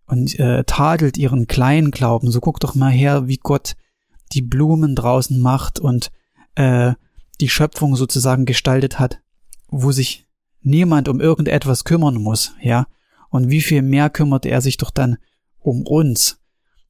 und 0.06 0.38
äh, 0.40 0.64
tadelt 0.64 1.16
ihren 1.16 1.46
kleinen 1.46 1.92
Glauben. 1.92 2.30
So 2.30 2.40
guck 2.40 2.58
doch 2.58 2.74
mal 2.74 2.90
her, 2.90 3.28
wie 3.28 3.36
Gott 3.36 3.76
die 4.28 4.42
Blumen 4.42 4.94
draußen 4.94 5.40
macht 5.40 5.78
und 5.78 6.10
äh, 6.54 6.94
die 7.40 7.48
Schöpfung 7.48 7.96
sozusagen 7.96 8.46
gestaltet 8.46 8.98
hat, 8.98 9.20
wo 9.68 9.92
sich 9.92 10.26
niemand 10.60 11.08
um 11.08 11.20
irgendetwas 11.20 11.84
kümmern 11.84 12.16
muss, 12.16 12.52
ja. 12.60 12.86
Und 13.30 13.50
wie 13.50 13.60
viel 13.60 13.82
mehr 13.82 14.08
kümmert 14.08 14.46
er 14.46 14.60
sich 14.60 14.78
doch 14.78 14.90
dann 14.90 15.18
um 15.58 15.86
uns? 15.86 16.40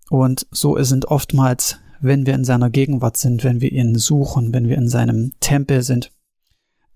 Und 0.08 0.46
so 0.50 0.82
sind 0.82 1.06
oftmals, 1.06 1.78
wenn 2.00 2.26
wir 2.26 2.34
in 2.34 2.44
seiner 2.44 2.70
Gegenwart 2.70 3.16
sind, 3.16 3.44
wenn 3.44 3.60
wir 3.60 3.72
ihn 3.72 3.96
suchen, 3.96 4.54
wenn 4.54 4.68
wir 4.68 4.76
in 4.76 4.88
seinem 4.88 5.32
Tempel 5.40 5.82
sind, 5.82 6.12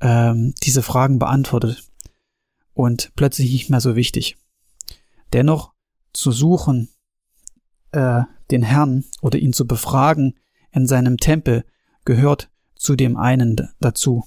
ähm, 0.00 0.54
diese 0.62 0.82
Fragen 0.82 1.18
beantwortet 1.18 1.84
und 2.74 3.12
plötzlich 3.16 3.50
nicht 3.50 3.68
mehr 3.68 3.80
so 3.80 3.96
wichtig. 3.96 4.36
Dennoch 5.32 5.72
zu 6.12 6.30
suchen, 6.30 6.88
äh, 7.92 8.22
den 8.50 8.62
Herrn 8.62 9.04
oder 9.20 9.38
ihn 9.38 9.52
zu 9.52 9.66
befragen 9.66 10.34
in 10.72 10.86
seinem 10.86 11.16
Tempel 11.18 11.64
gehört 12.04 12.50
zu 12.74 12.96
dem 12.96 13.16
einen 13.16 13.68
dazu. 13.80 14.24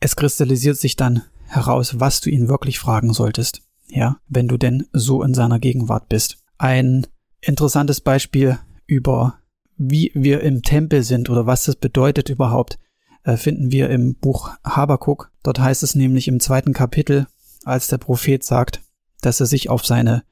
Es 0.00 0.16
kristallisiert 0.16 0.76
sich 0.76 0.96
dann 0.96 1.22
heraus, 1.46 2.00
was 2.00 2.20
du 2.20 2.30
ihn 2.30 2.48
wirklich 2.48 2.78
fragen 2.78 3.12
solltest, 3.12 3.62
ja, 3.88 4.18
wenn 4.28 4.48
du 4.48 4.56
denn 4.56 4.86
so 4.92 5.22
in 5.22 5.34
seiner 5.34 5.58
Gegenwart 5.58 6.08
bist. 6.08 6.38
Ein 6.58 7.06
interessantes 7.40 8.00
Beispiel 8.00 8.58
über 8.86 9.38
wie 9.76 10.12
wir 10.14 10.40
im 10.42 10.62
Tempel 10.62 11.02
sind 11.02 11.30
oder 11.30 11.46
was 11.46 11.64
das 11.64 11.76
bedeutet 11.76 12.28
überhaupt, 12.28 12.78
äh, 13.24 13.36
finden 13.36 13.72
wir 13.72 13.90
im 13.90 14.14
Buch 14.14 14.50
Habakuk. 14.64 15.30
Dort 15.42 15.58
heißt 15.58 15.82
es 15.82 15.94
nämlich 15.94 16.28
im 16.28 16.40
zweiten 16.40 16.72
Kapitel, 16.72 17.26
als 17.64 17.88
der 17.88 17.98
Prophet 17.98 18.44
sagt, 18.44 18.82
dass 19.20 19.40
er 19.40 19.46
sich 19.46 19.70
auf 19.70 19.84
seine, 19.84 20.22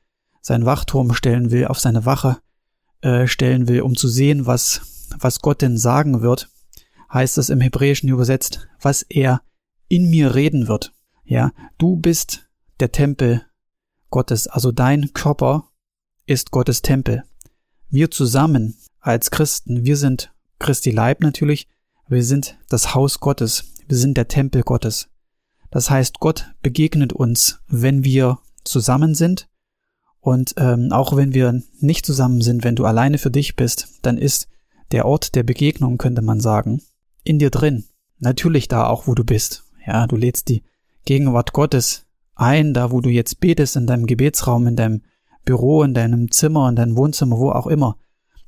seinen 0.43 0.67
Wachturm 0.67 1.15
stellen 1.15 1.51
will, 1.51 1.67
auf 1.67 1.79
seine 1.79 2.05
Wache 2.05 2.39
äh, 3.01 3.27
stellen 3.27 3.69
will, 3.69 3.81
um 3.81 3.97
zu 3.97 4.09
sehen, 4.09 4.45
was, 4.45 5.09
was 5.19 5.41
Gott 5.41 5.63
denn 5.63 5.79
sagen 5.79 6.21
wird, 6.21 6.51
heißt 7.11 7.39
es 7.39 7.49
im 7.49 7.61
Hebräischen 7.61 8.11
übersetzt, 8.11 8.69
was 8.81 9.03
er 9.03 9.41
in 9.89 10.11
mir 10.11 10.35
reden 10.35 10.69
wird. 10.69 10.93
Ja, 11.25 11.53
du 11.79 11.97
bist 11.97 12.49
der 12.81 12.93
Tempel 12.93 13.47
Gottes, 14.11 14.49
also 14.49 14.73
dein 14.73 15.15
Körper 15.15 15.69
ist 16.27 16.51
Gottes 16.51 16.83
Tempel. 16.83 17.25
Wir 17.89 18.11
zusammen 18.11 18.77
als 19.01 19.31
Christen, 19.31 19.85
wir 19.85 19.97
sind 19.97 20.33
Christi 20.59 20.91
Leib 20.91 21.21
natürlich, 21.21 21.69
wir 22.09 22.25
sind 22.25 22.59
das 22.69 22.95
Haus 22.95 23.21
Gottes, 23.21 23.65
wir 23.87 23.97
sind 23.97 24.17
der 24.17 24.29
Tempel 24.29 24.63
Gottes. 24.63 25.09
Das 25.71 25.91
heißt, 25.91 26.21
Gott 26.21 26.53
begegnet 26.63 27.13
uns, 27.13 27.61
wenn 27.69 28.05
wir 28.05 28.39
zusammen 28.65 29.15
sind 29.15 29.49
und 30.23 30.55
ähm, 30.57 30.93
auch 30.93 31.17
wenn 31.17 31.35
wir 31.35 31.61
nicht 31.81 32.07
zusammen 32.07 32.43
sind, 32.43 32.63
wenn 32.63 32.77
du 32.77 32.85
alleine 32.85 33.19
für 33.19 33.33
dich 33.33 33.57
bist, 33.57 33.89
dann 34.03 34.17
ist 34.17 34.47
der 34.93 35.05
Ort 35.05 35.35
der 35.35 35.43
Begegnung, 35.43 35.99
könnte 35.99 36.23
man 36.23 36.39
sagen, 36.39 36.81
in 37.25 37.41
dir 37.41 37.51
drin. 37.51 37.87
Natürlich 38.21 38.69
da 38.69 38.87
auch, 38.87 39.09
wo 39.09 39.17
du 39.17 39.25
bist. 39.25 39.65
Ja, 39.85 40.07
du 40.07 40.15
lädst 40.15 40.49
die 40.49 40.63
Gegenwart 41.05 41.53
Gottes 41.53 42.07
ein, 42.37 42.73
da 42.73 42.93
wo 42.93 43.01
du 43.01 43.11
jetzt 43.11 43.41
betest, 43.41 43.75
in 43.75 43.89
deinem 43.89 44.07
Gebetsraum, 44.07 44.69
in 44.69 44.77
deinem 44.77 45.03
Büro, 45.45 45.83
in 45.83 45.93
deinem 45.93 46.31
Zimmer, 46.31 46.69
in 46.69 46.77
deinem 46.77 46.97
Wohnzimmer, 46.97 47.39
wo 47.39 47.51
auch 47.51 47.67
immer. 47.67 47.99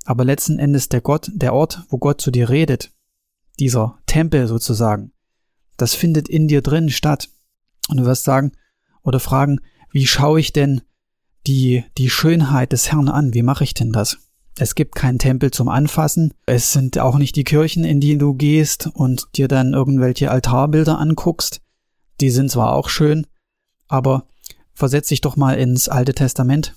Aber 0.04 0.24
letzten 0.24 0.60
Endes 0.60 0.88
der 0.88 1.00
Gott, 1.00 1.28
der 1.34 1.54
Ort, 1.54 1.82
wo 1.88 1.98
Gott 1.98 2.20
zu 2.20 2.30
dir 2.30 2.50
redet, 2.50 2.92
dieser 3.58 3.98
Tempel 4.06 4.46
sozusagen, 4.46 5.10
das 5.76 5.94
findet 5.94 6.28
in 6.28 6.46
dir 6.46 6.62
drin 6.62 6.88
statt. 6.88 7.30
Und 7.88 7.96
du 7.96 8.04
wirst 8.04 8.22
sagen 8.22 8.52
oder 9.02 9.18
fragen, 9.18 9.58
wie 9.90 10.06
schaue 10.06 10.38
ich 10.38 10.52
denn 10.52 10.82
die, 11.46 11.84
die 11.98 12.10
Schönheit 12.10 12.72
des 12.72 12.90
Herrn 12.90 13.08
an? 13.08 13.34
Wie 13.34 13.42
mache 13.42 13.64
ich 13.64 13.74
denn 13.74 13.92
das? 13.92 14.18
Es 14.56 14.74
gibt 14.74 14.94
keinen 14.94 15.18
Tempel 15.18 15.50
zum 15.50 15.68
Anfassen. 15.68 16.32
Es 16.46 16.72
sind 16.72 16.98
auch 16.98 17.18
nicht 17.18 17.34
die 17.34 17.44
Kirchen, 17.44 17.84
in 17.84 18.00
die 18.00 18.16
du 18.16 18.34
gehst 18.34 18.88
und 18.94 19.26
dir 19.34 19.48
dann 19.48 19.74
irgendwelche 19.74 20.30
Altarbilder 20.30 20.98
anguckst. 20.98 21.60
Die 22.20 22.30
sind 22.30 22.50
zwar 22.50 22.72
auch 22.72 22.88
schön, 22.88 23.26
aber 23.88 24.26
versetz 24.72 25.08
dich 25.08 25.20
doch 25.20 25.36
mal 25.36 25.54
ins 25.54 25.88
Alte 25.88 26.14
Testament, 26.14 26.74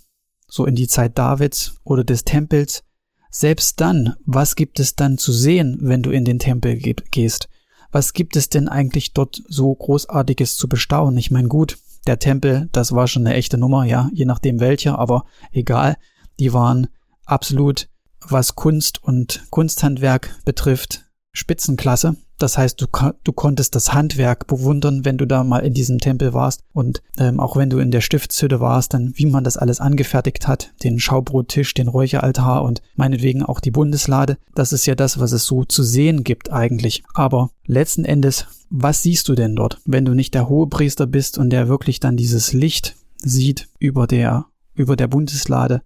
so 0.47 0.65
in 0.65 0.75
die 0.75 0.87
Zeit 0.87 1.17
Davids 1.17 1.75
oder 1.83 2.03
des 2.03 2.25
Tempels. 2.25 2.83
Selbst 3.29 3.79
dann, 3.79 4.15
was 4.25 4.55
gibt 4.55 4.79
es 4.79 4.95
dann 4.95 5.19
zu 5.19 5.31
sehen, 5.31 5.77
wenn 5.81 6.01
du 6.01 6.09
in 6.09 6.25
den 6.25 6.39
Tempel 6.39 6.77
gehst? 6.77 7.49
Was 7.91 8.13
gibt 8.13 8.35
es 8.35 8.49
denn 8.49 8.67
eigentlich 8.67 9.13
dort 9.13 9.43
so 9.47 9.73
Großartiges 9.73 10.57
zu 10.57 10.67
bestaunen? 10.67 11.17
Ich 11.17 11.29
meine, 11.29 11.47
gut, 11.47 11.77
der 12.07 12.19
Tempel, 12.19 12.69
das 12.71 12.93
war 12.93 13.07
schon 13.07 13.25
eine 13.25 13.35
echte 13.35 13.57
Nummer, 13.57 13.83
ja, 13.83 14.09
je 14.13 14.25
nachdem 14.25 14.59
welcher, 14.59 14.97
aber 14.97 15.25
egal, 15.51 15.97
die 16.39 16.53
waren 16.53 16.87
absolut, 17.25 17.89
was 18.21 18.55
Kunst 18.55 19.03
und 19.03 19.45
Kunsthandwerk 19.49 20.35
betrifft, 20.45 21.06
Spitzenklasse. 21.37 22.15
Das 22.37 22.57
heißt, 22.57 22.79
du, 22.81 22.85
du 23.23 23.31
konntest 23.31 23.75
das 23.75 23.93
Handwerk 23.93 24.47
bewundern, 24.47 25.05
wenn 25.05 25.17
du 25.17 25.25
da 25.25 25.43
mal 25.43 25.59
in 25.59 25.73
diesem 25.73 25.99
Tempel 25.99 26.33
warst. 26.33 26.61
Und 26.73 27.01
ähm, 27.17 27.39
auch 27.39 27.55
wenn 27.55 27.69
du 27.69 27.79
in 27.79 27.91
der 27.91 28.01
Stiftshütte 28.01 28.59
warst, 28.59 28.93
dann 28.93 29.13
wie 29.15 29.25
man 29.25 29.43
das 29.43 29.57
alles 29.57 29.79
angefertigt 29.79 30.47
hat, 30.47 30.71
den 30.83 30.99
Schaubrottisch, 30.99 31.73
den 31.73 31.87
Räucheraltar 31.87 32.63
und 32.63 32.81
meinetwegen 32.95 33.43
auch 33.43 33.59
die 33.59 33.71
Bundeslade. 33.71 34.37
Das 34.53 34.71
ist 34.73 34.85
ja 34.85 34.95
das, 34.95 35.19
was 35.19 35.31
es 35.31 35.45
so 35.45 35.63
zu 35.63 35.83
sehen 35.83 36.23
gibt 36.23 36.51
eigentlich. 36.51 37.03
Aber 37.13 37.49
letzten 37.65 38.05
Endes, 38.05 38.45
was 38.69 39.01
siehst 39.01 39.27
du 39.29 39.35
denn 39.35 39.55
dort, 39.55 39.79
wenn 39.85 40.05
du 40.05 40.13
nicht 40.13 40.33
der 40.33 40.49
Hohepriester 40.49 41.07
bist 41.07 41.37
und 41.37 41.49
der 41.49 41.67
wirklich 41.67 41.99
dann 41.99 42.17
dieses 42.17 42.53
Licht 42.53 42.95
sieht 43.17 43.67
über 43.79 44.05
der, 44.05 44.45
über 44.75 44.95
der 44.95 45.07
Bundeslade, 45.07 45.81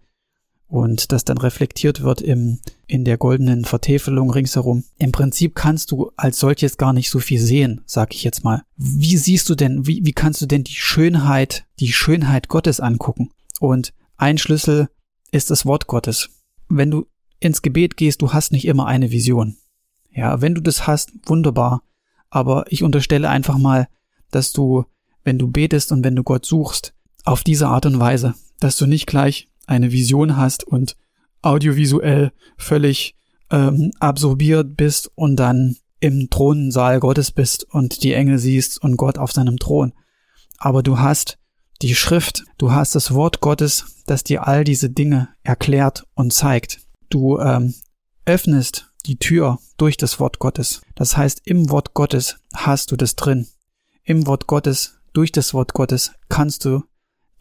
und 0.72 1.12
das 1.12 1.26
dann 1.26 1.38
reflektiert 1.38 2.02
wird 2.02 2.22
im, 2.22 2.60
in 2.88 3.04
der 3.04 3.18
goldenen 3.18 3.66
Vertäfelung 3.66 4.32
ringsherum. 4.32 4.86
Im 4.98 5.12
Prinzip 5.12 5.54
kannst 5.54 5.92
du 5.92 6.12
als 6.16 6.40
solches 6.40 6.78
gar 6.78 6.94
nicht 6.94 7.10
so 7.10 7.20
viel 7.20 7.42
sehen, 7.42 7.82
sag 7.86 8.16
ich 8.16 8.24
jetzt 8.24 8.46
mal. 8.46 8.64
Wie 8.78 9.18
siehst 9.18 9.50
du 9.50 9.56
denn, 9.56 9.86
wie, 9.86 10.00
wie 10.06 10.14
kannst 10.14 10.42
du 10.42 10.46
denn 10.46 10.64
die 10.64 10.74
Schönheit, 10.74 11.66
die 11.82 11.92
Schönheit 11.92 12.48
Gottes 12.48 12.80
angucken? 12.80 13.32
Und 13.60 13.94
ein 14.16 14.38
Schlüssel 14.38 14.88
ist 15.32 15.52
das 15.52 15.66
Wort 15.66 15.88
Gottes. 15.88 16.30
Wenn 16.70 16.90
du 16.90 17.06
ins 17.42 17.62
Gebet 17.62 17.98
gehst, 17.98 18.22
du 18.22 18.32
hast 18.32 18.54
nicht 18.54 18.66
immer 18.66 18.86
eine 18.86 19.12
Vision. 19.12 19.58
Ja, 20.10 20.40
wenn 20.40 20.56
du 20.56 20.62
das 20.62 20.88
hast, 20.88 21.12
wunderbar. 21.26 21.84
Aber 22.30 22.64
ich 22.70 22.82
unterstelle 22.82 23.30
einfach 23.30 23.58
mal, 23.58 23.90
dass 24.32 24.54
du, 24.54 24.86
wenn 25.26 25.38
du 25.38 25.50
betest 25.50 25.92
und 25.92 26.06
wenn 26.06 26.16
du 26.16 26.24
Gott 26.24 26.46
suchst, 26.46 26.94
auf 27.26 27.44
diese 27.44 27.68
Art 27.68 27.86
und 27.86 28.00
Weise, 28.00 28.36
dass 28.62 28.78
du 28.78 28.86
nicht 28.86 29.06
gleich 29.06 29.50
eine 29.68 29.92
Vision 29.92 30.38
hast 30.38 30.64
und 30.64 30.96
audiovisuell 31.42 32.32
völlig 32.58 33.16
ähm, 33.50 33.92
absorbiert 34.00 34.78
bist 34.78 35.12
und 35.16 35.36
dann 35.36 35.78
im 36.00 36.30
Thronsaal 36.30 37.00
Gottes 37.00 37.32
bist 37.32 37.64
und 37.70 38.04
die 38.04 38.14
Engel 38.14 38.40
siehst 38.40 38.82
und 38.82 38.98
Gott 38.98 39.18
auf 39.18 39.32
seinem 39.32 39.58
Thron. 39.58 39.94
Aber 40.58 40.84
du 40.84 41.00
hast 41.00 41.38
die 41.82 41.96
Schrift, 41.96 42.44
du 42.58 42.72
hast 42.72 42.96
das 42.96 43.14
Wort 43.14 43.42
Gottes, 43.42 44.02
das 44.06 44.24
dir 44.24 44.48
all 44.48 44.64
diese 44.64 44.90
Dinge 44.90 45.30
erklärt 45.44 46.06
und 46.14 46.34
zeigt. 46.34 46.80
Du 47.10 47.40
ähm, 47.40 47.74
öffnest 48.26 48.92
die 49.06 49.18
Tür 49.18 49.60
durch 49.78 49.98
das 49.98 50.20
Wort 50.20 50.40
Gottes. 50.40 50.82
Das 50.96 51.18
heißt, 51.18 51.42
im 51.46 51.70
Wort 51.70 51.94
Gottes 51.94 52.38
hast 52.54 52.92
du 52.92 52.96
das 52.96 53.16
drin. 53.16 53.48
Im 54.04 54.28
Wort 54.28 54.48
Gottes, 54.48 55.00
durch 55.14 55.32
das 55.32 55.54
Wort 55.54 55.74
Gottes 55.74 56.14
kannst 56.30 56.66
du 56.66 56.84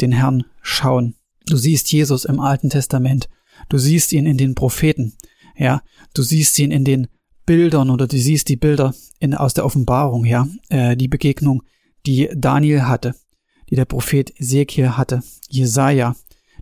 den 0.00 0.12
Herrn 0.12 0.44
schauen. 0.62 1.16
Du 1.50 1.56
siehst 1.56 1.92
Jesus 1.92 2.24
im 2.24 2.38
Alten 2.38 2.70
Testament. 2.70 3.28
Du 3.68 3.76
siehst 3.76 4.12
ihn 4.12 4.24
in 4.24 4.38
den 4.38 4.54
Propheten. 4.54 5.14
Ja, 5.56 5.82
du 6.14 6.22
siehst 6.22 6.58
ihn 6.58 6.70
in 6.70 6.84
den 6.84 7.08
Bildern 7.44 7.90
oder 7.90 8.06
du 8.06 8.16
siehst 8.16 8.48
die 8.48 8.56
Bilder 8.56 8.94
in, 9.18 9.34
aus 9.34 9.54
der 9.54 9.64
Offenbarung, 9.64 10.24
ja, 10.24 10.46
äh, 10.68 10.96
die 10.96 11.08
Begegnung, 11.08 11.64
die 12.06 12.30
Daniel 12.34 12.82
hatte, 12.82 13.14
die 13.68 13.74
der 13.74 13.84
Prophet 13.84 14.32
Ezekiel 14.40 14.90
hatte, 14.90 15.22
Jesaja. 15.48 16.14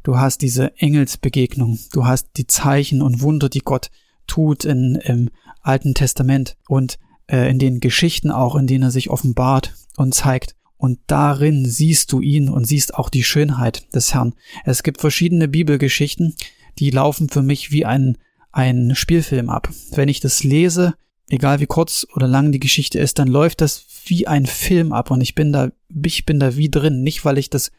Du 0.03 0.17
hast 0.17 0.41
diese 0.41 0.75
Engelsbegegnung. 0.79 1.79
Du 1.93 2.07
hast 2.07 2.29
die 2.37 2.47
Zeichen 2.47 3.03
und 3.03 3.21
Wunder, 3.21 3.51
die 3.51 3.61
Gott 3.61 3.91
tut 4.27 4.65
in, 4.65 4.95
im 4.95 5.29
Alten 5.61 5.95
Testament 5.95 6.57
und 6.67 6.99
äh, 7.27 7.51
in 7.51 7.59
den 7.59 7.81
Geschichten 7.81 8.31
auch, 8.31 8.57
in 8.57 8.67
denen 8.67 8.85
er 8.85 8.91
sich 8.91 9.11
offenbart 9.11 9.75
und 9.97 10.15
zeigt 10.15 10.57
und 10.79 11.01
darin 11.09 11.67
siehst 11.67 12.13
du 12.13 12.21
ihn 12.21 12.49
und 12.49 12.65
siehst 12.65 12.95
auch 12.95 13.11
die 13.11 13.25
Schönheit 13.25 13.95
des 13.95 14.15
Herrn. 14.15 14.35
Es 14.65 14.83
gibt 14.83 15.01
verschiedene 15.01 15.49
Bibelgeschichten, 15.49 16.35
die 16.79 16.91
laufen 16.91 17.29
für 17.29 17.43
mich 17.43 17.73
wie 17.73 17.85
ein, 17.85 18.17
einen 18.53 18.95
Spielfilm 18.95 19.51
ab. 19.51 19.69
Wenn 19.91 20.09
ich 20.09 20.21
das 20.21 20.45
lese, 20.45 20.95
egal 21.29 21.61
wie 21.61 21.67
kurz 21.67 22.07
oder 22.15 22.29
lang 22.29 22.53
die 22.53 22.61
Geschichte 22.61 23.01
ist, 23.01 23.19
dann 23.19 23.29
läuft 23.29 23.61
das 23.61 23.85
wie 24.07 24.27
ein 24.27 24.47
Film 24.47 24.93
ab 24.93 25.11
und 25.11 25.21
ich 25.21 25.35
bin 25.35 25.53
da, 25.53 25.71
ich 26.03 26.25
bin 26.25 26.39
da 26.39 26.57
wie 26.57 26.71
drin. 26.71 27.03
Nicht, 27.03 27.25
weil 27.25 27.39
ich 27.39 27.51
das 27.51 27.73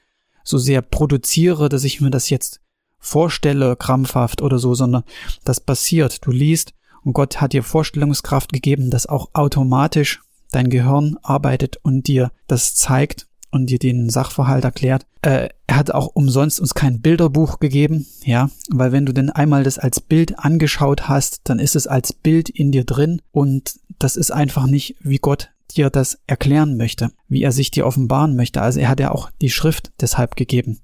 so 0.43 0.57
sehr 0.57 0.81
produziere, 0.81 1.69
dass 1.69 1.85
ich 1.85 2.01
mir 2.01 2.11
das 2.11 2.29
jetzt 2.29 2.59
vorstelle, 2.99 3.77
krampfhaft 3.77 4.41
oder 4.41 4.59
so, 4.59 4.73
sondern 4.73 5.03
das 5.45 5.61
passiert. 5.61 6.25
Du 6.25 6.31
liest 6.31 6.73
und 7.03 7.13
Gott 7.13 7.39
hat 7.39 7.53
dir 7.53 7.63
Vorstellungskraft 7.63 8.51
gegeben, 8.51 8.89
dass 8.89 9.07
auch 9.07 9.29
automatisch 9.33 10.21
dein 10.51 10.69
Gehirn 10.69 11.17
arbeitet 11.21 11.77
und 11.77 12.07
dir 12.07 12.31
das 12.47 12.75
zeigt 12.75 13.27
und 13.51 13.69
dir 13.69 13.79
den 13.79 14.09
Sachverhalt 14.09 14.63
erklärt. 14.63 15.05
Äh, 15.21 15.49
er 15.67 15.75
hat 15.75 15.91
auch 15.91 16.07
umsonst 16.07 16.59
uns 16.59 16.73
kein 16.73 17.01
Bilderbuch 17.01 17.59
gegeben, 17.59 18.05
ja, 18.23 18.49
weil 18.69 18.91
wenn 18.91 19.05
du 19.05 19.13
denn 19.13 19.29
einmal 19.29 19.63
das 19.63 19.77
als 19.77 19.99
Bild 19.99 20.39
angeschaut 20.39 21.07
hast, 21.07 21.41
dann 21.45 21.59
ist 21.59 21.75
es 21.75 21.87
als 21.87 22.13
Bild 22.13 22.49
in 22.49 22.71
dir 22.71 22.83
drin 22.83 23.21
und 23.31 23.79
das 23.97 24.15
ist 24.15 24.31
einfach 24.31 24.65
nicht, 24.65 24.95
wie 25.01 25.17
Gott 25.17 25.49
dir 25.75 25.89
das 25.89 26.19
erklären 26.25 26.77
möchte, 26.77 27.11
wie 27.27 27.43
er 27.43 27.51
sich 27.51 27.71
dir 27.71 27.85
offenbaren 27.85 28.35
möchte. 28.35 28.61
Also 28.61 28.79
er 28.79 28.89
hat 28.89 28.99
ja 28.99 29.11
auch 29.11 29.29
die 29.41 29.49
Schrift 29.49 29.91
deshalb 30.01 30.35
gegeben, 30.35 30.79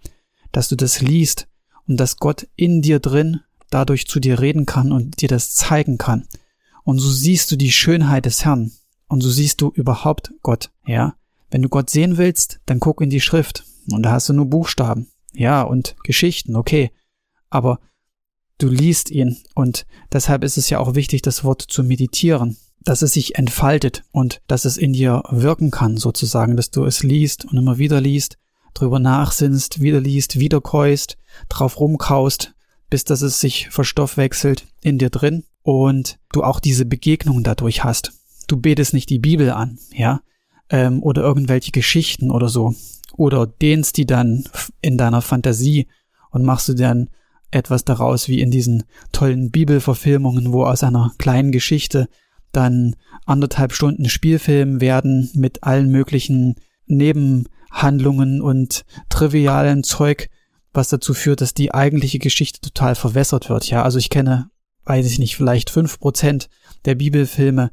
dass 0.51 0.69
du 0.69 0.75
das 0.75 1.01
liest 1.01 1.47
und 1.87 1.97
dass 1.97 2.17
Gott 2.17 2.47
in 2.55 2.81
dir 2.81 2.99
drin 2.99 3.41
dadurch 3.69 4.07
zu 4.07 4.19
dir 4.19 4.39
reden 4.39 4.65
kann 4.65 4.91
und 4.91 5.21
dir 5.21 5.29
das 5.29 5.55
zeigen 5.55 5.97
kann. 5.97 6.27
Und 6.83 6.99
so 6.99 7.09
siehst 7.09 7.51
du 7.51 7.55
die 7.55 7.71
Schönheit 7.71 8.25
des 8.25 8.45
Herrn 8.45 8.71
und 9.07 9.21
so 9.21 9.29
siehst 9.29 9.61
du 9.61 9.71
überhaupt 9.71 10.33
Gott, 10.41 10.71
ja. 10.85 11.15
Wenn 11.51 11.61
du 11.61 11.69
Gott 11.69 11.89
sehen 11.89 12.17
willst, 12.17 12.59
dann 12.65 12.79
guck 12.79 13.01
in 13.01 13.09
die 13.09 13.21
Schrift 13.21 13.65
und 13.91 14.03
da 14.03 14.11
hast 14.11 14.29
du 14.29 14.33
nur 14.33 14.47
Buchstaben, 14.47 15.07
ja, 15.33 15.61
und 15.61 15.95
Geschichten, 16.03 16.55
okay. 16.55 16.91
Aber 17.49 17.79
du 18.57 18.67
liest 18.67 19.11
ihn 19.11 19.37
und 19.53 19.85
deshalb 20.11 20.43
ist 20.43 20.57
es 20.57 20.69
ja 20.69 20.79
auch 20.79 20.95
wichtig, 20.95 21.21
das 21.21 21.43
Wort 21.43 21.61
zu 21.61 21.83
meditieren, 21.83 22.57
dass 22.83 23.01
es 23.01 23.13
sich 23.13 23.35
entfaltet 23.35 24.03
und 24.11 24.41
dass 24.47 24.65
es 24.65 24.77
in 24.77 24.93
dir 24.93 25.23
wirken 25.29 25.71
kann, 25.71 25.97
sozusagen, 25.97 26.55
dass 26.55 26.71
du 26.71 26.85
es 26.85 27.03
liest 27.03 27.45
und 27.45 27.57
immer 27.57 27.77
wieder 27.77 27.99
liest, 27.99 28.37
drüber 28.73 28.99
nachsinnst, 28.99 29.81
wieder 29.81 30.01
liest, 30.01 30.39
wieder 30.39 30.61
keust, 30.61 31.17
drauf 31.49 31.79
rumkaust, 31.79 32.53
bis 32.89 33.03
dass 33.03 33.21
es 33.21 33.39
sich 33.39 33.69
verstoffwechselt 33.69 34.67
in 34.81 34.97
dir 34.97 35.09
drin 35.09 35.45
und 35.63 36.19
du 36.31 36.43
auch 36.43 36.59
diese 36.59 36.85
Begegnung 36.85 37.43
dadurch 37.43 37.83
hast. 37.83 38.13
Du 38.47 38.57
betest 38.57 38.93
nicht 38.93 39.09
die 39.09 39.19
Bibel 39.19 39.51
an, 39.51 39.77
ja, 39.91 40.21
ähm, 40.69 41.01
oder 41.03 41.21
irgendwelche 41.21 41.71
Geschichten 41.71 42.31
oder 42.31 42.49
so, 42.49 42.73
oder 43.13 43.47
dehnst 43.47 43.97
die 43.97 44.05
dann 44.05 44.43
in 44.81 44.97
deiner 44.97 45.21
Fantasie 45.21 45.87
und 46.31 46.43
machst 46.43 46.67
du 46.69 46.73
dann 46.73 47.09
etwas 47.51 47.85
daraus 47.85 48.27
wie 48.27 48.41
in 48.41 48.51
diesen 48.51 48.83
tollen 49.11 49.51
Bibelverfilmungen, 49.51 50.51
wo 50.51 50.65
aus 50.65 50.83
einer 50.83 51.13
kleinen 51.17 51.51
Geschichte 51.51 52.07
dann 52.51 52.95
anderthalb 53.25 53.73
Stunden 53.73 54.09
Spielfilm 54.09 54.81
werden 54.81 55.29
mit 55.33 55.63
allen 55.63 55.89
möglichen 55.89 56.55
Nebenhandlungen 56.87 58.41
und 58.41 58.85
trivialen 59.09 59.83
Zeug, 59.83 60.29
was 60.73 60.89
dazu 60.89 61.13
führt, 61.13 61.41
dass 61.41 61.53
die 61.53 61.73
eigentliche 61.73 62.19
Geschichte 62.19 62.59
total 62.61 62.95
verwässert 62.95 63.49
wird. 63.49 63.69
Ja, 63.69 63.83
also 63.83 63.97
ich 63.97 64.09
kenne, 64.09 64.49
weiß 64.85 65.05
ich 65.07 65.19
nicht, 65.19 65.35
vielleicht 65.35 65.69
fünf 65.69 65.99
Prozent 65.99 66.49
der 66.85 66.95
Bibelfilme 66.95 67.71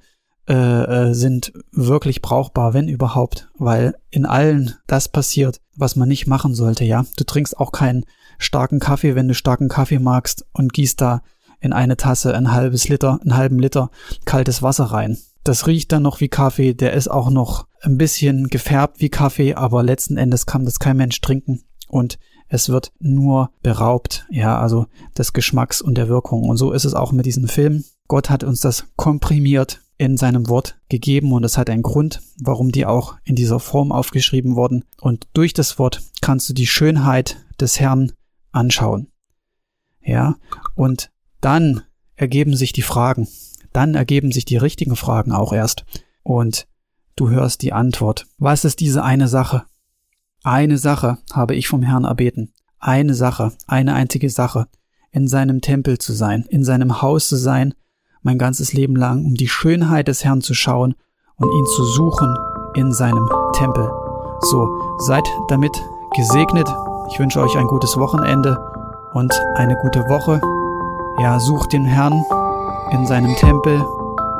äh, 0.48 0.54
äh, 0.54 1.14
sind 1.14 1.52
wirklich 1.70 2.20
brauchbar, 2.20 2.74
wenn 2.74 2.88
überhaupt, 2.88 3.48
weil 3.58 3.94
in 4.10 4.26
allen 4.26 4.74
das 4.86 5.08
passiert, 5.08 5.60
was 5.76 5.96
man 5.96 6.08
nicht 6.08 6.26
machen 6.26 6.54
sollte. 6.54 6.84
Ja, 6.84 7.04
du 7.16 7.24
trinkst 7.24 7.58
auch 7.58 7.72
keinen 7.72 8.04
starken 8.38 8.80
Kaffee, 8.80 9.14
wenn 9.14 9.28
du 9.28 9.34
starken 9.34 9.68
Kaffee 9.68 10.00
magst 10.00 10.44
und 10.52 10.72
gießt 10.72 11.00
da 11.00 11.22
in 11.60 11.72
eine 11.72 11.96
Tasse 11.96 12.34
ein 12.34 12.50
halbes 12.50 12.88
Liter, 12.88 13.20
einen 13.22 13.36
halben 13.36 13.58
Liter 13.58 13.90
kaltes 14.24 14.62
Wasser 14.62 14.86
rein. 14.86 15.16
Das 15.44 15.66
riecht 15.66 15.92
dann 15.92 16.02
noch 16.02 16.20
wie 16.20 16.28
Kaffee, 16.28 16.74
der 16.74 16.92
ist 16.92 17.08
auch 17.08 17.30
noch 17.30 17.66
ein 17.80 17.98
bisschen 17.98 18.48
gefärbt 18.48 19.00
wie 19.00 19.10
Kaffee, 19.10 19.54
aber 19.54 19.82
letzten 19.82 20.16
Endes 20.16 20.46
kann 20.46 20.64
das 20.64 20.78
kein 20.78 20.96
Mensch 20.96 21.20
trinken 21.20 21.62
und 21.88 22.18
es 22.48 22.68
wird 22.68 22.92
nur 22.98 23.50
beraubt, 23.62 24.26
ja, 24.28 24.58
also 24.58 24.86
des 25.16 25.32
Geschmacks 25.32 25.80
und 25.80 25.96
der 25.96 26.08
Wirkung. 26.08 26.48
Und 26.48 26.58
so 26.58 26.72
ist 26.72 26.84
es 26.84 26.94
auch 26.94 27.12
mit 27.12 27.24
diesem 27.24 27.48
Film. 27.48 27.84
Gott 28.08 28.28
hat 28.28 28.44
uns 28.44 28.60
das 28.60 28.84
komprimiert 28.96 29.80
in 29.98 30.16
seinem 30.16 30.48
Wort 30.48 30.80
gegeben 30.88 31.32
und 31.32 31.44
es 31.44 31.58
hat 31.58 31.70
einen 31.70 31.82
Grund, 31.82 32.20
warum 32.40 32.72
die 32.72 32.86
auch 32.86 33.16
in 33.24 33.36
dieser 33.36 33.60
Form 33.60 33.92
aufgeschrieben 33.92 34.56
wurden. 34.56 34.84
Und 35.00 35.28
durch 35.32 35.52
das 35.52 35.78
Wort 35.78 36.02
kannst 36.20 36.48
du 36.48 36.54
die 36.54 36.66
Schönheit 36.66 37.36
des 37.60 37.78
Herrn 37.78 38.12
anschauen. 38.50 39.08
Ja, 40.00 40.36
und 40.74 41.10
dann 41.40 41.82
ergeben 42.16 42.56
sich 42.56 42.72
die 42.72 42.82
Fragen. 42.82 43.28
Dann 43.72 43.94
ergeben 43.94 44.32
sich 44.32 44.44
die 44.44 44.56
richtigen 44.56 44.96
Fragen 44.96 45.32
auch 45.32 45.52
erst. 45.52 45.84
Und 46.22 46.66
du 47.16 47.30
hörst 47.30 47.62
die 47.62 47.72
Antwort. 47.72 48.26
Was 48.38 48.64
ist 48.64 48.80
diese 48.80 49.02
eine 49.02 49.28
Sache? 49.28 49.64
Eine 50.42 50.78
Sache 50.78 51.18
habe 51.32 51.54
ich 51.54 51.68
vom 51.68 51.82
Herrn 51.82 52.04
erbeten. 52.04 52.52
Eine 52.78 53.14
Sache, 53.14 53.52
eine 53.66 53.94
einzige 53.94 54.30
Sache. 54.30 54.66
In 55.10 55.28
seinem 55.28 55.60
Tempel 55.60 55.98
zu 55.98 56.12
sein, 56.12 56.44
in 56.48 56.64
seinem 56.64 57.02
Haus 57.02 57.28
zu 57.28 57.36
sein, 57.36 57.74
mein 58.22 58.38
ganzes 58.38 58.72
Leben 58.72 58.96
lang, 58.96 59.24
um 59.24 59.34
die 59.34 59.48
Schönheit 59.48 60.08
des 60.08 60.24
Herrn 60.24 60.40
zu 60.40 60.54
schauen 60.54 60.94
und 61.36 61.52
ihn 61.52 61.66
zu 61.66 61.84
suchen 61.84 62.36
in 62.74 62.92
seinem 62.92 63.28
Tempel. 63.52 63.90
So, 64.40 64.68
seid 64.98 65.28
damit 65.48 65.72
gesegnet. 66.14 66.68
Ich 67.10 67.18
wünsche 67.18 67.40
euch 67.40 67.56
ein 67.56 67.66
gutes 67.66 67.96
Wochenende 67.96 68.58
und 69.14 69.32
eine 69.56 69.76
gute 69.76 70.00
Woche. 70.08 70.40
Ja, 71.20 71.38
sucht 71.38 71.72
den 71.72 71.84
Herrn 71.84 72.24
in 72.90 73.06
seinem 73.06 73.34
Tempel, 73.36 73.84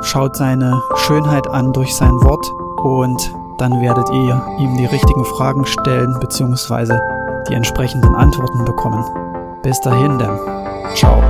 schaut 0.03 0.37
seine 0.37 0.83
Schönheit 0.97 1.47
an 1.49 1.73
durch 1.73 1.95
sein 1.95 2.15
Wort 2.23 2.47
und 2.83 3.33
dann 3.59 3.81
werdet 3.81 4.09
ihr 4.11 4.43
ihm 4.59 4.77
die 4.77 4.87
richtigen 4.87 5.25
Fragen 5.25 5.65
stellen 5.67 6.17
bzw. 6.21 6.99
die 7.49 7.55
entsprechenden 7.55 8.15
Antworten 8.15 8.65
bekommen. 8.65 9.05
Bis 9.63 9.81
dahin 9.81 10.19
denn. 10.19 10.37
Ciao. 10.95 11.23